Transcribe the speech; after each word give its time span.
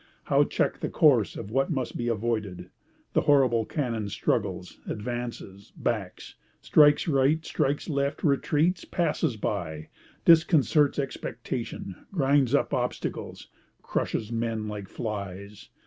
How 0.23 0.45
check 0.45 0.79
the 0.79 0.89
course 0.89 1.35
of 1.35 1.51
what 1.51 1.69
must 1.69 1.95
be 1.95 2.07
avoided? 2.07 2.71
The 3.13 3.21
horrible 3.21 3.65
cannon 3.65 4.09
struggles, 4.09 4.79
advances, 4.87 5.73
backs, 5.77 6.33
strikes 6.59 7.07
right, 7.07 7.45
strikes 7.45 7.87
left, 7.87 8.23
retreats, 8.23 8.83
passes 8.83 9.37
by, 9.37 9.89
disconcerts 10.25 10.97
expectation, 10.97 11.95
grinds 12.11 12.55
up 12.55 12.73
obstacles, 12.73 13.49
crushes 13.83 14.31
men 14.31 14.67
like 14.67 14.87
flies. 14.89 15.69